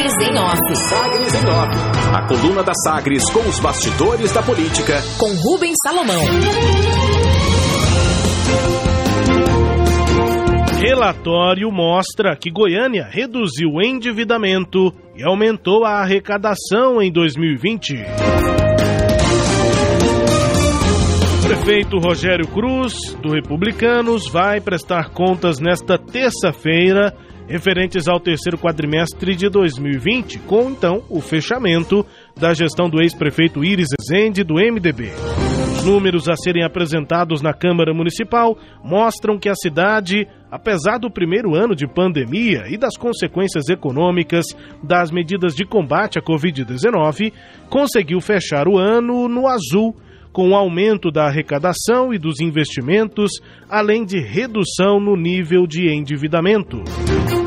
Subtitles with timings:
[0.00, 0.76] Sagres em Off.
[0.88, 1.76] Sagres em Off.
[2.14, 4.94] A coluna da Sagres com os bastidores da política.
[5.18, 6.24] Com Rubens Salomão.
[10.80, 17.92] Relatório mostra que Goiânia reduziu o endividamento e aumentou a arrecadação em 2020.
[21.36, 27.14] O prefeito Rogério Cruz, do Republicanos, vai prestar contas nesta terça-feira
[27.50, 32.06] referentes ao terceiro quadrimestre de 2020, com então o fechamento
[32.38, 35.10] da gestão do ex-prefeito Iris Ezende do MDB.
[35.76, 41.56] Os números a serem apresentados na Câmara Municipal mostram que a cidade, apesar do primeiro
[41.56, 44.46] ano de pandemia e das consequências econômicas
[44.80, 47.32] das medidas de combate à Covid-19,
[47.68, 49.96] conseguiu fechar o ano no azul
[50.32, 53.32] com o aumento da arrecadação e dos investimentos,
[53.68, 56.84] além de redução no nível de endividamento.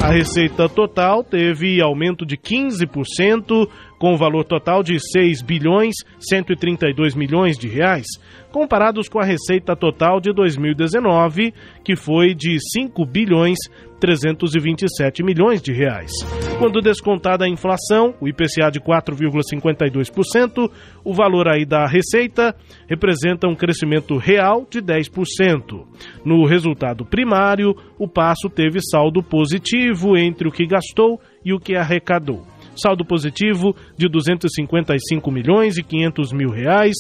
[0.03, 7.57] A receita total teve aumento de 15%, com valor total de 6 bilhões 132 milhões
[7.57, 8.05] de reais,
[8.51, 11.53] comparados com a receita total de 2019,
[11.85, 13.57] que foi de 5 bilhões
[14.01, 16.11] 327 milhões de reais.
[16.59, 20.69] Quando descontada a inflação, o IPCA de 4,52%,
[21.05, 22.53] o valor aí da receita
[22.89, 25.85] representa um crescimento real de 10%.
[26.25, 31.75] No resultado primário, o passo teve saldo positivo entre o que gastou e o que
[31.75, 32.43] arrecadou
[32.75, 36.95] saldo positivo de 255 milhões e 500 mil reais,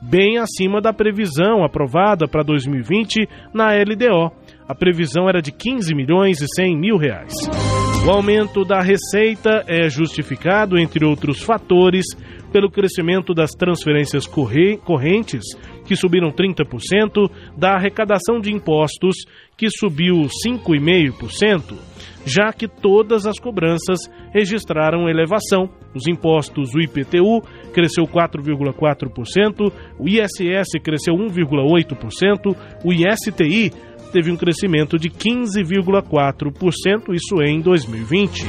[0.00, 4.32] bem acima da previsão aprovada para 2020 na LDO.
[4.68, 7.32] A previsão era de 15 milhões e 100 mil reais.
[8.06, 12.04] O aumento da receita é justificado, entre outros fatores,
[12.52, 15.42] pelo crescimento das transferências correntes,
[15.86, 19.16] que subiram 30%, da arrecadação de impostos,
[19.56, 21.74] que subiu 5,5%,
[22.26, 24.00] já que todas as cobranças
[24.34, 25.70] registraram elevação.
[25.94, 27.40] Os impostos, o IPTU
[27.72, 32.54] cresceu 4,4%, o ISS cresceu 1,8%,
[32.84, 33.70] o ISTI
[34.12, 38.44] teve um crescimento de 15,4%, isso em 2020.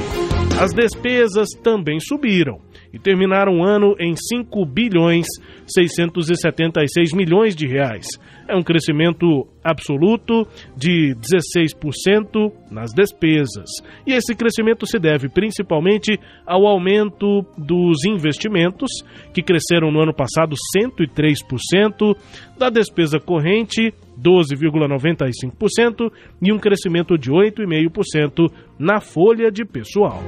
[0.60, 5.26] As despesas também subiram e terminaram o ano em 5 bilhões
[5.66, 8.06] 676 milhões de reais.
[8.48, 13.68] É um crescimento absoluto de 16% nas despesas.
[14.06, 18.88] E esse crescimento se deve principalmente ao aumento dos investimentos,
[19.34, 22.16] que cresceram no ano passado 103%,
[22.58, 26.10] da despesa corrente 12,95%
[26.42, 30.22] e um crescimento de 8,5% na folha de pessoal.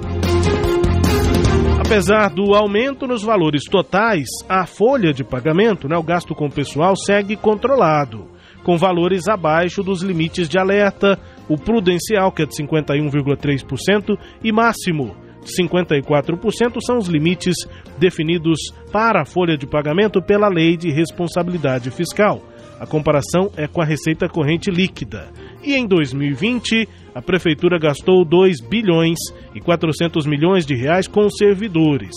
[1.91, 6.51] Apesar do aumento nos valores totais, a folha de pagamento, né, o gasto com o
[6.51, 8.29] pessoal, segue controlado,
[8.63, 11.19] com valores abaixo dos limites de alerta,
[11.49, 17.57] o prudencial, que é de 51,3%, e máximo, 54% são os limites
[17.99, 18.61] definidos
[18.93, 22.41] para a folha de pagamento pela Lei de Responsabilidade Fiscal.
[22.81, 25.29] A comparação é com a receita corrente líquida.
[25.63, 29.19] E em 2020, a prefeitura gastou 2 bilhões
[29.55, 32.15] e 400 milhões de reais com servidores.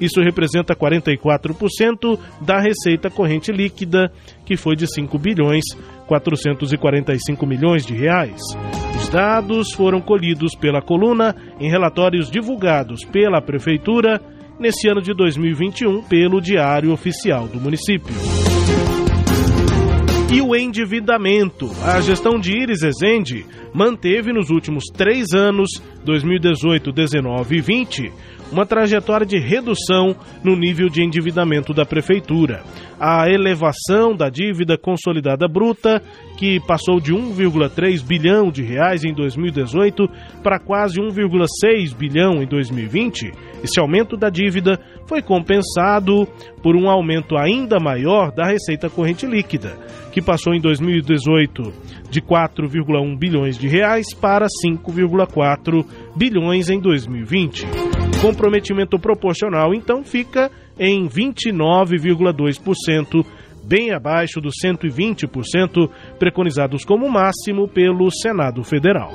[0.00, 4.10] Isso representa 44% da receita corrente líquida,
[4.46, 5.64] que foi de 5 bilhões
[6.06, 8.40] 445 milhões de reais.
[8.96, 14.18] Os dados foram colhidos pela coluna em relatórios divulgados pela prefeitura
[14.58, 18.14] nesse ano de 2021 pelo Diário Oficial do município.
[20.28, 21.70] E o endividamento.
[21.84, 25.70] A gestão de Iris Ezende manteve nos últimos três anos,
[26.04, 28.12] 2018, 19 e 20,
[28.50, 32.62] uma trajetória de redução no nível de endividamento da prefeitura.
[32.98, 36.02] A elevação da dívida consolidada bruta,
[36.38, 40.08] que passou de 1,3 bilhão de reais em 2018
[40.42, 46.26] para quase 1,6 bilhão em 2020, esse aumento da dívida foi compensado
[46.62, 49.76] por um aumento ainda maior da receita corrente líquida,
[50.12, 51.72] que passou em 2018
[52.10, 55.84] de 4,1 bilhões de reais para 5,4
[56.16, 58.05] bilhões em 2020.
[58.20, 63.24] Comprometimento proporcional então fica em 29,2%,
[63.64, 69.10] bem abaixo dos 120% preconizados como máximo pelo Senado Federal.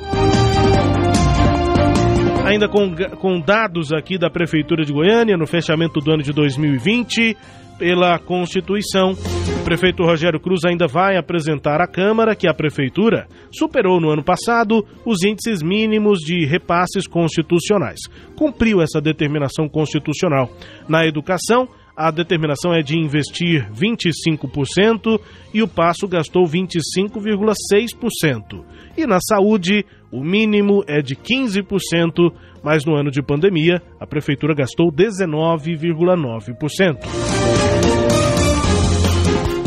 [2.46, 7.38] Ainda com, com dados aqui da Prefeitura de Goiânia, no fechamento do ano de 2020,
[7.78, 9.14] pela Constituição.
[9.62, 14.24] O prefeito Rogério Cruz ainda vai apresentar à Câmara que a Prefeitura superou no ano
[14.24, 18.00] passado os índices mínimos de repasses constitucionais.
[18.36, 20.50] Cumpriu essa determinação constitucional.
[20.90, 25.20] Na educação, a determinação é de investir 25%
[25.54, 28.66] e o passo gastou 25,6%.
[28.98, 34.56] E na saúde, o mínimo é de 15%, mas no ano de pandemia, a prefeitura
[34.56, 37.91] gastou 19,9%.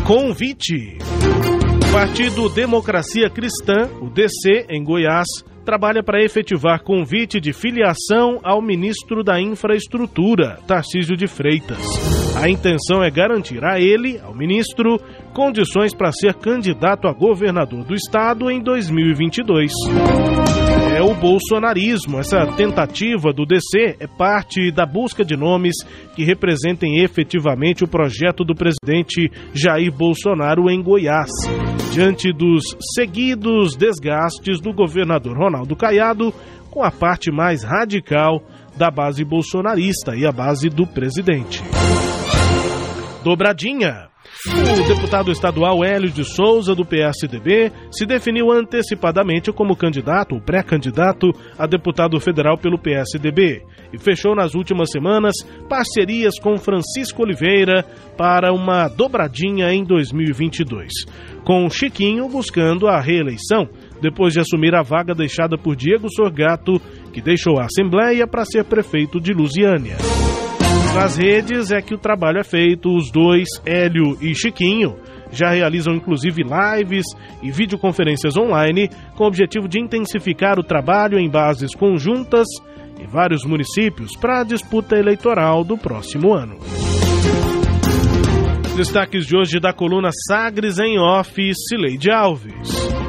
[0.05, 0.99] Convite.
[1.91, 5.25] Partido Democracia Cristã, o DC, em Goiás,
[5.65, 11.79] trabalha para efetivar convite de filiação ao ministro da Infraestrutura, Tarcísio de Freitas.
[12.39, 14.99] A intenção é garantir a ele, ao ministro,
[15.33, 19.71] condições para ser candidato a governador do estado em 2022.
[21.05, 22.17] O bolsonarismo.
[22.17, 25.75] Essa tentativa do DC é parte da busca de nomes
[26.15, 31.29] que representem efetivamente o projeto do presidente Jair Bolsonaro em Goiás.
[31.93, 32.63] Diante dos
[32.95, 36.33] seguidos desgastes do governador Ronaldo Caiado
[36.71, 38.41] com a parte mais radical
[38.75, 41.61] da base bolsonarista e a base do presidente.
[43.23, 44.14] Dobradinha.
[44.47, 51.65] O deputado estadual Hélio de Souza, do PSDB, se definiu antecipadamente como candidato, pré-candidato, a
[51.65, 55.33] deputado federal pelo PSDB e fechou nas últimas semanas
[55.67, 57.83] parcerias com Francisco Oliveira
[58.15, 60.91] para uma dobradinha em 2022,
[61.43, 63.67] com Chiquinho buscando a reeleição
[63.99, 66.79] depois de assumir a vaga deixada por Diego Sorgato,
[67.11, 69.97] que deixou a Assembleia para ser prefeito de Lusiânia
[70.95, 72.89] nas redes é que o trabalho é feito.
[72.89, 74.95] Os dois, Hélio e Chiquinho,
[75.29, 77.05] já realizam inclusive lives
[77.43, 82.47] e videoconferências online com o objetivo de intensificar o trabalho em bases conjuntas
[82.97, 86.57] em vários municípios para a disputa eleitoral do próximo ano.
[88.77, 93.04] Destaques de hoje da coluna Sagres em Off, Cileide Alves.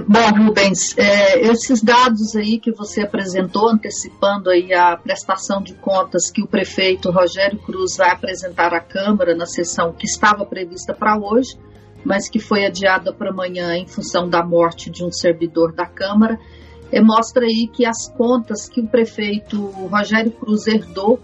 [0.00, 6.30] Bom, Rubens, é, esses dados aí que você apresentou, antecipando aí a prestação de contas
[6.30, 11.18] que o prefeito Rogério Cruz vai apresentar à Câmara na sessão que estava prevista para
[11.18, 11.58] hoje,
[12.04, 16.38] mas que foi adiada para amanhã em função da morte de um servidor da Câmara,
[16.90, 21.20] é, mostra aí que as contas que o prefeito Rogério Cruz herdou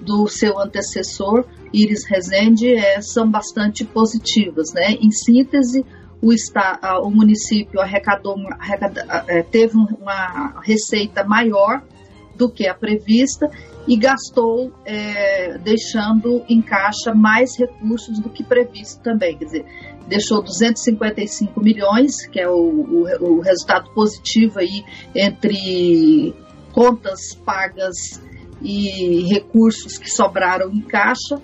[0.00, 4.72] do seu antecessor, Iris Rezende, é, são bastante positivas.
[4.72, 4.92] Né?
[4.92, 5.84] Em síntese,
[6.20, 8.36] o, está, o município arrecadou,
[9.28, 11.82] é, teve uma receita maior
[12.36, 13.50] do que a prevista
[13.86, 19.36] e gastou, é, deixando em caixa mais recursos do que previsto também.
[19.36, 19.66] Quer dizer,
[20.06, 26.34] deixou 255 milhões, que é o, o, o resultado positivo aí entre
[26.72, 28.20] contas pagas
[28.60, 31.40] e recursos que sobraram em caixa,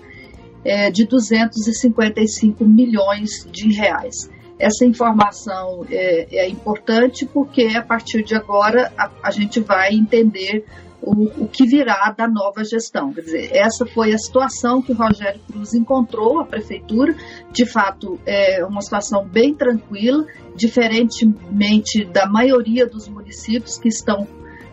[0.63, 4.29] é, de 255 milhões de reais.
[4.57, 10.65] Essa informação é, é importante porque a partir de agora a, a gente vai entender
[11.01, 13.13] o, o, que virá da nova gestão.
[13.13, 17.15] Quer dizer, essa foi a situação que o Rogério Cruz encontrou, a prefeitura.
[17.51, 20.25] De fato, é uma situação bem tranquila,
[20.55, 24.27] diferentemente da maioria dos municípios que estão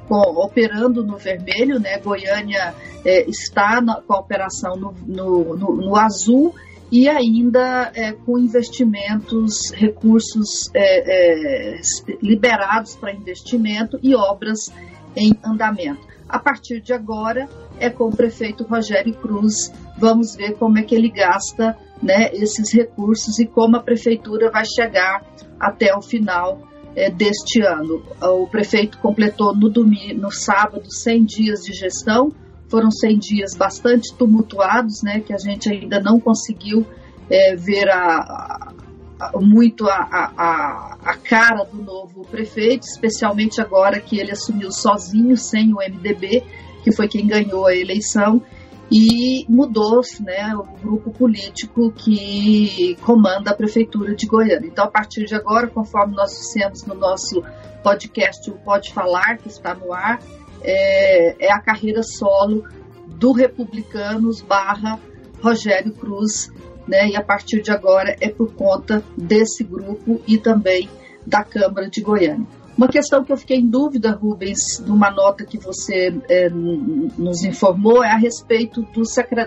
[0.09, 1.99] operando no vermelho, né?
[1.99, 2.75] Goiânia
[3.05, 6.55] é, está na, com a operação no, no, no, no azul
[6.93, 11.81] e ainda é, com investimentos, recursos é, é,
[12.21, 14.71] liberados para investimento e obras
[15.17, 16.07] em andamento.
[16.29, 17.49] A partir de agora,
[17.81, 22.71] é com o prefeito Rogério Cruz, vamos ver como é que ele gasta né, esses
[22.75, 25.25] recursos e como a prefeitura vai chegar
[25.59, 26.61] até o final
[26.95, 28.03] é, deste ano.
[28.21, 32.33] O prefeito completou no, domingo, no sábado 100 dias de gestão,
[32.73, 36.87] foram 100 dias bastante tumultuados, né, que a gente ainda não conseguiu
[37.31, 38.73] é, ver a,
[39.21, 45.37] a, muito a, a, a cara do novo prefeito, especialmente agora que ele assumiu sozinho,
[45.37, 46.43] sem o MDB,
[46.83, 48.43] que foi quem ganhou a eleição,
[48.91, 54.67] e mudou né, o grupo político que comanda a prefeitura de Goiânia.
[54.67, 57.43] Então, a partir de agora, conforme nós dissemos no nosso
[57.83, 60.21] podcast, o Pode Falar, que está no ar,
[60.65, 62.65] é, é a carreira solo
[63.07, 64.99] do Republicanos barra
[65.41, 66.51] Rogério Cruz,
[66.87, 67.09] né?
[67.09, 70.89] E a partir de agora é por conta desse grupo e também
[71.27, 72.47] da Câmara de Goiânia.
[72.77, 78.03] Uma questão que eu fiquei em dúvida, Rubens, numa nota que você é, nos informou,
[78.03, 79.03] é a respeito do,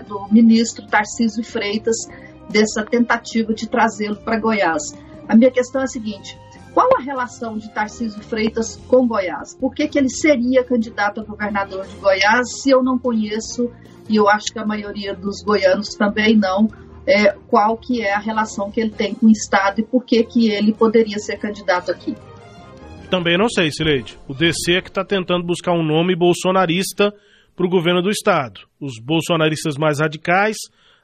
[0.06, 1.96] do ministro Tarcísio Freitas,
[2.48, 4.82] dessa tentativa de trazê-lo para Goiás.
[5.28, 6.38] A minha questão é a seguinte:
[6.76, 9.56] qual a relação de Tarcísio Freitas com Goiás?
[9.58, 13.72] Por que, que ele seria candidato a governador de Goiás se eu não conheço,
[14.10, 16.68] e eu acho que a maioria dos goianos também não,
[17.06, 20.22] é, qual que é a relação que ele tem com o Estado e por que,
[20.22, 22.14] que ele poderia ser candidato aqui?
[23.08, 24.18] Também não sei, Sileide.
[24.28, 27.10] O DC é que está tentando buscar um nome bolsonarista
[27.56, 28.60] para o governo do estado.
[28.78, 30.58] Os bolsonaristas mais radicais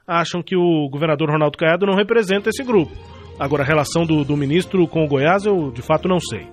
[0.05, 2.91] acham que o governador Ronaldo Caiado não representa esse grupo.
[3.39, 6.47] Agora, a relação do, do ministro com o Goiás, eu de fato não sei.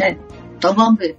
[0.00, 0.16] É,
[0.56, 1.16] então vamos ver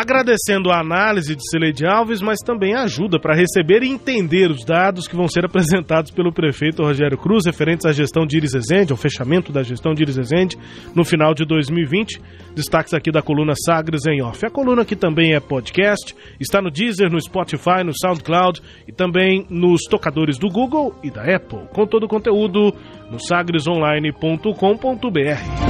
[0.00, 5.06] agradecendo a análise de Celeide Alves, mas também ajuda para receber e entender os dados
[5.06, 8.96] que vão ser apresentados pelo prefeito Rogério Cruz referentes à gestão de Iris Ezende, ao
[8.96, 10.56] fechamento da gestão de Iris Ezende
[10.94, 12.18] no final de 2020.
[12.54, 14.46] Destaques aqui da coluna Sagres em Off.
[14.46, 19.44] A coluna que também é podcast, está no Deezer, no Spotify, no SoundCloud e também
[19.50, 22.72] nos tocadores do Google e da Apple, com todo o conteúdo
[23.10, 25.69] no sagresonline.com.br.